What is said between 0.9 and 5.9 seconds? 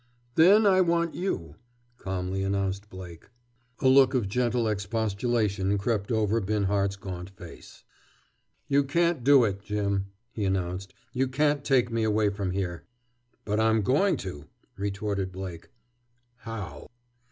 you," calmly announced Blake. A look of gentle expostulation